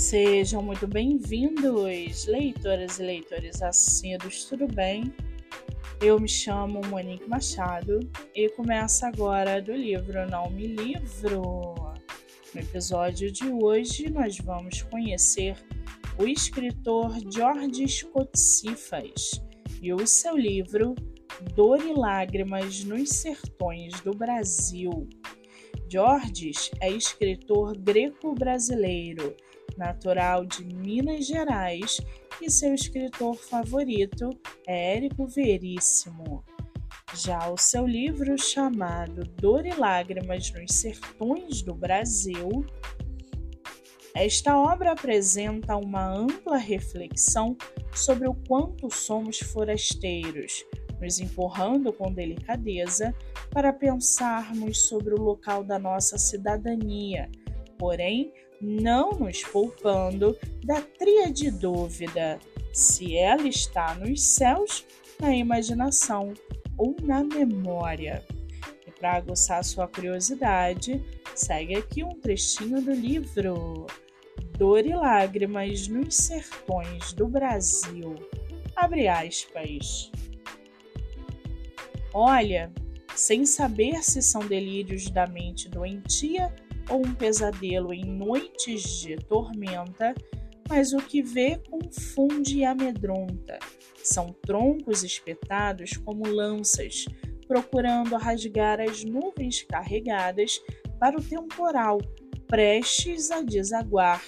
Sejam 0.00 0.62
muito 0.62 0.86
bem-vindos, 0.86 2.24
leitoras 2.24 2.98
e 2.98 3.02
leitores 3.02 3.60
assíduos, 3.60 4.46
tudo 4.46 4.66
bem? 4.66 5.12
Eu 6.00 6.18
me 6.18 6.26
chamo 6.26 6.80
Monique 6.86 7.28
Machado 7.28 8.00
e 8.34 8.48
começa 8.48 9.08
agora 9.08 9.60
do 9.60 9.74
livro 9.74 10.26
Não 10.30 10.48
Me 10.48 10.68
Livro. 10.68 11.74
No 12.54 12.60
episódio 12.60 13.30
de 13.30 13.46
hoje, 13.50 14.08
nós 14.08 14.38
vamos 14.38 14.80
conhecer 14.80 15.54
o 16.18 16.26
escritor 16.26 17.14
George 17.30 18.06
Cotsifas 18.06 19.32
e 19.82 19.92
o 19.92 20.06
seu 20.06 20.34
livro 20.34 20.94
Dor 21.54 21.78
e 21.84 21.92
Lágrimas 21.92 22.84
nos 22.84 23.10
Sertões 23.10 24.00
do 24.00 24.12
Brasil. 24.12 25.06
Georges 25.90 26.70
é 26.80 26.90
escritor 26.90 27.76
greco-brasileiro 27.76 29.36
natural 29.76 30.44
de 30.44 30.64
Minas 30.64 31.26
Gerais, 31.26 32.00
e 32.40 32.50
seu 32.50 32.74
escritor 32.74 33.36
favorito 33.36 34.30
é 34.66 34.96
Érico 34.96 35.26
Veríssimo. 35.26 36.44
Já 37.14 37.50
o 37.50 37.56
seu 37.56 37.86
livro 37.86 38.38
chamado 38.38 39.24
Dor 39.36 39.66
e 39.66 39.74
Lágrimas 39.74 40.50
nos 40.52 40.74
Sertões 40.76 41.60
do 41.60 41.74
Brasil, 41.74 42.64
esta 44.14 44.56
obra 44.56 44.92
apresenta 44.92 45.76
uma 45.76 46.06
ampla 46.06 46.56
reflexão 46.56 47.56
sobre 47.92 48.28
o 48.28 48.34
quanto 48.34 48.90
somos 48.90 49.38
forasteiros, 49.38 50.64
nos 51.00 51.20
empurrando 51.20 51.92
com 51.92 52.12
delicadeza 52.12 53.14
para 53.50 53.72
pensarmos 53.72 54.86
sobre 54.86 55.14
o 55.14 55.20
local 55.20 55.62
da 55.64 55.78
nossa 55.78 56.16
cidadania, 56.18 57.30
porém 57.78 58.32
não 58.60 59.10
nos 59.10 59.42
poupando 59.42 60.36
da 60.64 60.80
tríade 60.80 61.50
dúvida 61.50 62.38
se 62.72 63.16
ela 63.16 63.48
está 63.48 63.94
nos 63.94 64.22
céus, 64.22 64.84
na 65.20 65.34
imaginação 65.34 66.34
ou 66.76 66.94
na 67.02 67.24
memória. 67.24 68.24
E 68.86 68.90
para 68.90 69.14
aguçar 69.14 69.64
sua 69.64 69.88
curiosidade, 69.88 71.02
segue 71.34 71.76
aqui 71.76 72.04
um 72.04 72.20
trechinho 72.20 72.80
do 72.80 72.92
livro 72.92 73.86
Dor 74.56 74.86
e 74.86 74.94
Lágrimas 74.94 75.88
nos 75.88 76.14
Sertões 76.14 77.12
do 77.12 77.26
Brasil. 77.26 78.14
Abre 78.76 79.08
aspas. 79.08 80.10
Olha, 82.12 82.72
sem 83.14 83.44
saber 83.44 84.02
se 84.02 84.22
são 84.22 84.46
delírios 84.46 85.10
da 85.10 85.26
mente 85.26 85.68
doentia 85.68 86.52
ou 86.90 86.98
um 86.98 87.14
pesadelo 87.14 87.94
em 87.94 88.04
noites 88.04 89.00
de 89.00 89.16
tormenta, 89.16 90.14
mas 90.68 90.92
o 90.92 90.98
que 90.98 91.22
vê 91.22 91.58
confunde 91.70 92.58
e 92.58 92.64
amedronta. 92.64 93.58
São 94.02 94.34
troncos 94.42 95.02
espetados 95.02 95.96
como 95.96 96.26
lanças, 96.26 97.06
procurando 97.46 98.16
rasgar 98.16 98.80
as 98.80 99.04
nuvens 99.04 99.62
carregadas 99.62 100.60
para 100.98 101.18
o 101.18 101.22
temporal, 101.22 101.98
prestes 102.46 103.30
a 103.30 103.42
desaguar, 103.42 104.22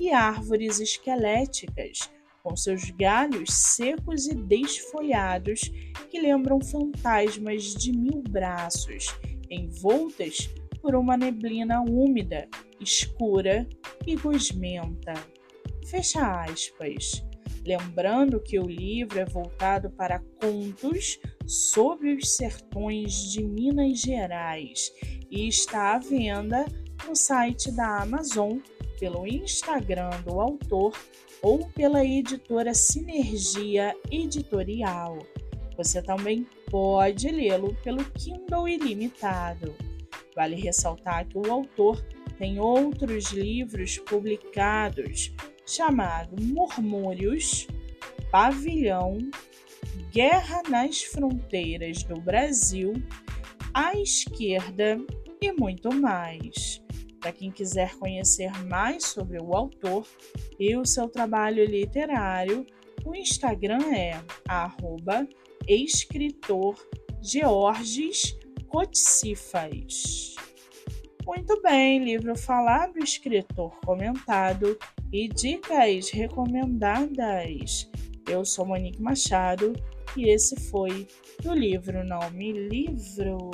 e 0.00 0.10
árvores 0.10 0.80
esqueléticas, 0.80 2.10
com 2.42 2.56
seus 2.56 2.90
galhos 2.90 3.52
secos 3.52 4.26
e 4.26 4.34
desfolhados, 4.34 5.70
que 6.10 6.20
lembram 6.20 6.60
fantasmas 6.60 7.74
de 7.74 7.92
mil 7.92 8.22
braços, 8.22 9.06
envoltas 9.50 10.50
por 10.84 10.94
uma 10.94 11.16
neblina 11.16 11.80
úmida, 11.80 12.46
escura 12.78 13.66
e 14.06 14.16
gosmenta. 14.16 15.14
Fecha 15.86 16.42
aspas. 16.42 17.24
Lembrando 17.64 18.38
que 18.38 18.60
o 18.60 18.66
livro 18.66 19.18
é 19.18 19.24
voltado 19.24 19.88
para 19.92 20.22
contos 20.42 21.18
sobre 21.46 22.12
os 22.12 22.36
sertões 22.36 23.32
de 23.32 23.42
Minas 23.42 24.02
Gerais 24.02 24.92
e 25.30 25.48
está 25.48 25.94
à 25.94 25.98
venda 25.98 26.66
no 27.08 27.16
site 27.16 27.72
da 27.72 28.02
Amazon, 28.02 28.58
pelo 29.00 29.26
Instagram 29.26 30.10
do 30.26 30.38
autor 30.38 30.92
ou 31.40 31.66
pela 31.68 32.04
editora 32.04 32.74
Sinergia 32.74 33.96
Editorial. 34.10 35.16
Você 35.78 36.02
também 36.02 36.46
pode 36.70 37.26
lê-lo 37.30 37.74
pelo 37.82 38.04
Kindle 38.10 38.68
Ilimitado. 38.68 39.74
Vale 40.34 40.56
ressaltar 40.56 41.26
que 41.26 41.38
o 41.38 41.50
autor 41.50 42.04
tem 42.38 42.58
outros 42.58 43.30
livros 43.32 43.98
publicados 43.98 45.32
chamado 45.66 46.34
Murmúrios, 46.42 47.66
Pavilhão, 48.30 49.18
Guerra 50.10 50.62
nas 50.68 51.02
Fronteiras 51.02 52.02
do 52.02 52.20
Brasil, 52.20 52.92
À 53.72 53.96
Esquerda 53.96 55.00
e 55.40 55.52
muito 55.52 55.92
mais. 55.94 56.82
Para 57.20 57.32
quem 57.32 57.50
quiser 57.50 57.94
conhecer 57.96 58.52
mais 58.66 59.04
sobre 59.04 59.40
o 59.40 59.56
autor 59.56 60.06
e 60.58 60.76
o 60.76 60.84
seu 60.84 61.08
trabalho 61.08 61.64
literário, 61.64 62.66
o 63.04 63.14
Instagram 63.14 63.94
é 63.94 64.22
arroba 64.46 65.26
Cotsifas. 68.74 70.34
Muito 71.24 71.62
bem, 71.62 72.04
livro 72.04 72.36
falado, 72.36 72.98
escritor 72.98 73.70
comentado 73.86 74.76
e 75.12 75.28
dicas 75.28 76.10
recomendadas. 76.10 77.88
Eu 78.28 78.44
sou 78.44 78.66
Monique 78.66 79.00
Machado 79.00 79.74
e 80.16 80.28
esse 80.28 80.56
foi 80.72 81.06
o 81.44 81.52
livro 81.52 82.02
Não 82.02 82.28
Me 82.32 82.50
Livro. 82.50 83.52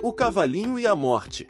O 0.00 0.12
Cavalinho 0.12 0.78
e 0.78 0.86
a 0.86 0.94
Morte 0.94 1.48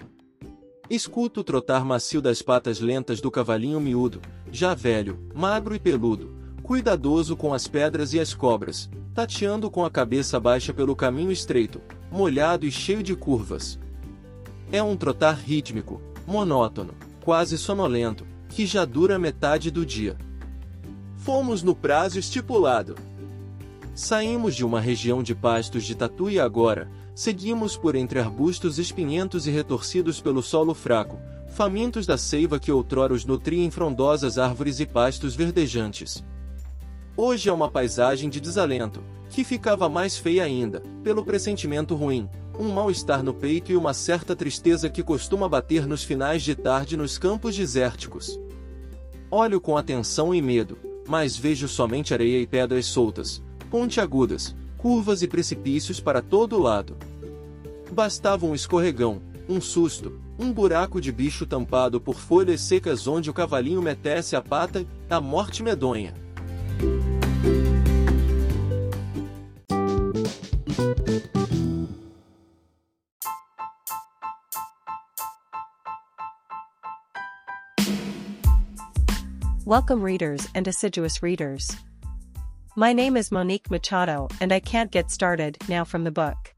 Escuto 0.89 1.41
o 1.41 1.45
trotar 1.45 1.85
macio 1.85 2.23
das 2.23 2.41
patas 2.41 2.79
lentas 2.79 3.21
do 3.21 3.29
cavalinho 3.29 3.81
miúdo, 3.81 4.21
já 4.53 4.73
velho, 4.73 5.19
magro 5.35 5.75
e 5.75 5.81
peludo, 5.81 6.37
cuidadoso 6.63 7.37
com 7.37 7.53
as 7.53 7.67
pedras 7.67 8.13
e 8.15 8.21
as 8.21 8.33
cobras, 8.33 8.89
tateando 9.13 9.69
com 9.69 9.85
a 9.85 9.91
cabeça 9.91 10.39
baixa 10.39 10.73
pelo 10.73 10.95
caminho 10.95 11.33
estreito, 11.33 11.81
molhado 12.09 12.65
e 12.65 12.71
cheio 12.71 13.03
de 13.03 13.17
curvas. 13.17 13.81
É 14.71 14.81
um 14.81 14.97
trotar 14.97 15.37
rítmico, 15.37 16.01
monótono, 16.25 16.95
quase 17.25 17.59
sonolento, 17.59 18.25
que 18.49 18.65
já 18.65 18.85
dura 18.85 19.19
metade 19.19 19.73
do 19.73 19.85
dia. 19.85 20.17
Fomos 21.17 21.65
no 21.65 21.75
prazo 21.75 22.21
estipulado. 22.21 22.95
Saímos 23.93 24.55
de 24.55 24.65
uma 24.65 24.81
região 24.81 25.21
de 25.21 25.35
pastos 25.35 25.85
de 25.85 25.97
tatu 25.97 26.31
e 26.31 26.39
agora, 26.39 26.89
Seguimos 27.17 27.79
por 27.79 27.97
entre 27.97 28.19
arbustos 28.19 28.79
espinhentos 28.79 29.47
e 29.47 29.51
retorcidos 29.51 30.21
pelo 30.21 30.43
solo 30.43 30.75
fraco, 30.75 31.19
famintos 31.49 32.05
da 32.05 32.19
seiva 32.19 32.59
que 32.59 32.71
outrora 32.71 33.15
os 33.15 33.25
nutria 33.25 33.65
em 33.65 33.71
frondosas 33.71 34.37
árvores 34.37 34.81
e 34.81 34.85
pastos 34.85 35.35
verdejantes. 35.35 36.23
Hoje 37.17 37.49
é 37.49 37.53
uma 37.55 37.71
paisagem 37.71 38.29
de 38.29 38.39
desalento, 38.39 39.03
que 39.31 39.45
ficava 39.45 39.89
mais 39.89 40.19
feia 40.19 40.45
ainda, 40.45 40.83
pelo 41.03 41.25
pressentimento 41.25 41.95
ruim, 41.95 42.29
um 42.61 42.69
mal-estar 42.69 43.23
no 43.23 43.33
peito 43.33 43.73
e 43.73 43.77
uma 43.79 43.95
certa 43.95 44.37
tristeza 44.37 44.91
que 44.91 45.03
costuma 45.03 45.49
bater 45.49 45.87
nos 45.87 46.05
finais 46.05 46.43
de 46.43 46.55
tarde 46.55 46.99
nos 46.99 47.17
campos 47.17 47.57
desérticos. 47.57 48.39
Olho 49.31 49.59
com 49.59 49.79
atenção 49.79 50.35
e 50.35 50.43
medo, 50.43 50.77
mas 51.09 51.35
vejo 51.35 51.67
somente 51.67 52.13
areia 52.13 52.39
e 52.39 52.47
pedras 52.47 52.85
soltas, 52.85 53.43
pontiagudas, 53.71 54.55
curvas 54.79 55.23
e 55.23 55.29
precipícios 55.29 56.01
para 56.01 56.23
todo 56.23 56.59
lado. 56.59 56.97
Bastava 57.93 58.47
um 58.47 58.55
escorregão, 58.55 59.23
um 59.49 59.61
susto, 59.61 60.21
um 60.39 60.53
buraco 60.53 61.01
de 61.01 61.11
bicho 61.13 61.47
tampado 61.47 62.01
por 62.01 62.17
folhas 62.17 62.61
secas 62.61 63.07
onde 63.07 63.31
o 63.31 63.35
cavalinho 63.35 63.81
metesse 63.81 64.37
a 64.37 64.43
pata, 64.43 64.87
a 65.09 65.21
morte 65.21 65.63
medonha. 65.63 66.15
Welcome, 79.67 80.01
readers 80.01 80.47
and 80.55 80.69
assiduous 80.69 81.25
readers. 81.25 81.86
My 82.79 82.93
name 82.93 83.17
is 83.17 83.33
Monique 83.33 83.71
Machado, 83.71 84.29
and 84.39 84.53
I 84.53 84.61
can't 84.61 84.91
get 84.91 85.11
started 85.11 85.57
now 85.67 85.83
from 85.83 86.05
the 86.05 86.11
book. 86.11 86.55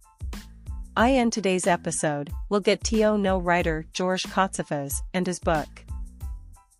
I 0.96 1.12
end 1.12 1.32
today's 1.32 1.68
episode, 1.68 2.30
we'll 2.48 2.58
get 2.58 2.82
to 2.84 3.16
No 3.16 3.38
writer 3.38 3.86
George 3.92 4.24
Kotsifas 4.24 5.00
and 5.14 5.28
his 5.28 5.38
book. 5.38 5.68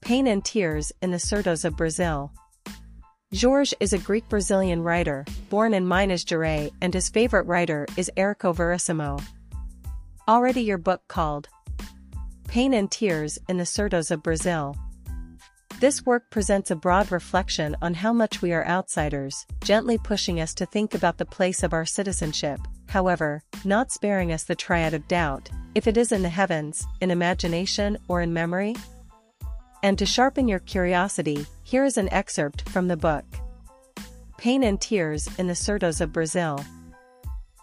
Pain 0.01 0.27
and 0.27 0.45
Tears 0.45 0.91
in 1.01 1.13
the 1.13 1.19
Sertos 1.19 1.65
of 1.65 1.77
Brazil. 1.77 2.33
Jorge 3.33 3.75
is 3.79 3.93
a 3.93 3.99
Greek 3.99 4.29
Brazilian 4.29 4.83
writer, 4.83 5.25
born 5.51 5.73
in 5.73 5.87
Minas 5.87 6.25
Gerais, 6.25 6.73
and 6.81 6.93
his 6.93 7.09
favorite 7.09 7.47
writer 7.47 7.87
is 7.97 8.11
Érico 8.17 8.53
Verissimo. 8.53 9.21
Already 10.27 10.63
your 10.63 10.79
book 10.79 11.03
called 11.07 11.49
Pain 12.49 12.75
and 12.75 12.91
Tears 12.91 13.39
in 13.49 13.57
the 13.57 13.63
Sertões 13.63 14.11
of 14.11 14.21
Brazil. 14.21 14.75
This 15.81 16.05
work 16.05 16.29
presents 16.31 16.73
a 16.73 16.77
broad 16.77 17.13
reflection 17.13 17.77
on 17.81 17.95
how 17.95 18.13
much 18.13 18.43
we 18.43 18.53
are 18.53 18.67
outsiders, 18.67 19.47
gently 19.63 19.97
pushing 19.97 20.41
us 20.41 20.53
to 20.55 20.67
think 20.67 20.93
about 20.93 21.19
the 21.19 21.25
place 21.25 21.63
of 21.63 21.73
our 21.73 21.87
citizenship, 21.87 22.59
however, 22.89 23.45
not 23.65 23.93
sparing 23.93 24.33
us 24.33 24.43
the 24.43 24.57
triad 24.57 24.93
of 24.93 25.07
doubt, 25.07 25.49
if 25.77 25.87
it 25.87 25.97
is 25.97 26.11
in 26.11 26.23
the 26.23 26.29
heavens, 26.29 26.85
in 27.01 27.13
imagination, 27.13 27.97
or 28.09 28.21
in 28.23 28.33
memory? 28.33 28.75
And 29.85 29.97
to 29.99 30.05
sharpen 30.05 30.49
your 30.49 30.59
curiosity, 30.59 31.47
here 31.63 31.85
is 31.85 31.97
an 31.97 32.13
excerpt 32.13 32.69
from 32.71 32.89
the 32.89 32.97
book 32.97 33.25
Pain 34.37 34.65
and 34.65 34.81
Tears 34.81 35.29
in 35.39 35.47
the 35.47 35.53
Sertões 35.53 36.01
of 36.01 36.13
Brazil. 36.13 36.59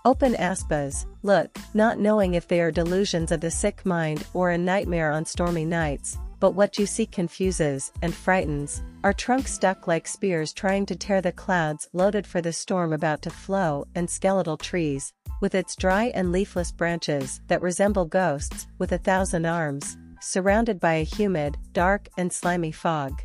Open 0.05 0.35
aspas, 0.35 1.05
look, 1.21 1.57
not 1.73 1.99
knowing 1.99 2.35
if 2.35 2.47
they 2.47 2.61
are 2.61 2.71
delusions 2.71 3.33
of 3.33 3.41
the 3.41 3.51
sick 3.51 3.85
mind 3.85 4.25
or 4.33 4.51
a 4.51 4.57
nightmare 4.57 5.11
on 5.11 5.25
stormy 5.25 5.65
nights, 5.65 6.17
but 6.39 6.51
what 6.51 6.77
you 6.77 6.85
see 6.85 7.05
confuses 7.05 7.91
and 8.01 8.13
frightens, 8.13 8.83
our 9.03 9.13
trunks 9.13 9.53
stuck 9.53 9.87
like 9.87 10.07
spears 10.07 10.53
trying 10.53 10.85
to 10.85 10.95
tear 10.95 11.21
the 11.21 11.31
clouds 11.31 11.87
loaded 11.93 12.25
for 12.25 12.41
the 12.41 12.53
storm 12.53 12.93
about 12.93 13.21
to 13.21 13.29
flow 13.29 13.85
and 13.95 14.09
skeletal 14.09 14.57
trees, 14.57 15.13
with 15.41 15.55
its 15.55 15.75
dry 15.75 16.11
and 16.15 16.31
leafless 16.31 16.71
branches 16.71 17.41
that 17.47 17.61
resemble 17.61 18.05
ghosts 18.05 18.67
with 18.79 18.91
a 18.91 18.97
thousand 18.97 19.45
arms, 19.45 19.97
surrounded 20.21 20.79
by 20.79 20.93
a 20.93 21.03
humid, 21.03 21.57
dark 21.73 22.07
and 22.17 22.31
slimy 22.31 22.71
fog. 22.71 23.21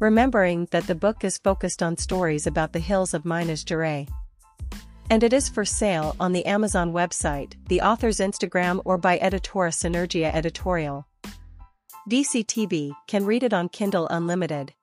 Remembering 0.00 0.66
that 0.72 0.86
the 0.88 0.94
book 0.94 1.22
is 1.22 1.38
focused 1.38 1.82
on 1.82 1.96
stories 1.96 2.46
about 2.46 2.72
the 2.72 2.80
hills 2.80 3.14
of 3.14 3.24
Minas 3.24 3.64
Gerais. 3.64 4.08
And 5.10 5.22
it 5.22 5.32
is 5.32 5.48
for 5.48 5.64
sale 5.64 6.16
on 6.18 6.32
the 6.32 6.46
Amazon 6.46 6.92
website, 6.92 7.54
the 7.68 7.82
author's 7.82 8.18
Instagram 8.18 8.80
or 8.84 8.98
by 8.98 9.18
Editora 9.18 9.70
Synergia 9.70 10.34
Editorial. 10.34 11.06
DCTV 12.10 12.92
can 13.06 13.24
read 13.24 13.44
it 13.44 13.52
on 13.52 13.68
Kindle 13.68 14.08
Unlimited. 14.08 14.74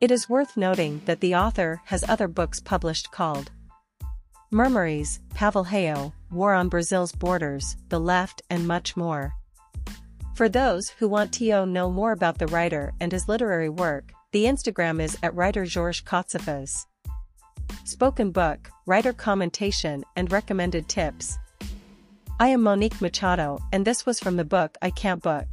It 0.00 0.12
is 0.12 0.28
worth 0.28 0.56
noting 0.56 1.02
that 1.06 1.20
the 1.20 1.34
author 1.34 1.82
has 1.86 2.08
other 2.08 2.28
books 2.28 2.60
published 2.60 3.10
called 3.10 3.50
Murmuries, 4.52 5.18
Pavel 5.34 5.64
Hayo, 5.64 6.12
War 6.30 6.54
on 6.54 6.68
Brazil's 6.68 7.10
Borders, 7.10 7.76
The 7.88 7.98
Left 7.98 8.42
and 8.48 8.68
much 8.68 8.96
more. 8.96 9.32
For 10.36 10.48
those 10.48 10.90
who 10.90 11.08
want 11.08 11.32
to 11.34 11.66
know 11.66 11.90
more 11.90 12.12
about 12.12 12.38
the 12.38 12.46
writer 12.46 12.92
and 13.00 13.10
his 13.10 13.28
literary 13.28 13.68
work, 13.68 14.12
the 14.30 14.44
Instagram 14.44 15.02
is 15.02 15.18
at 15.24 15.34
writer 15.34 15.66
George 15.66 16.04
Kotsifas. 16.04 16.86
Spoken 17.84 18.30
book, 18.30 18.70
writer 18.86 19.12
commentation 19.12 20.04
and 20.14 20.30
recommended 20.30 20.88
tips. 20.88 21.40
I 22.38 22.48
am 22.48 22.62
Monique 22.62 23.00
Machado 23.00 23.58
and 23.72 23.84
this 23.84 24.06
was 24.06 24.20
from 24.20 24.36
the 24.36 24.44
book 24.44 24.78
I 24.80 24.90
Can't 24.90 25.20
Book. 25.20 25.52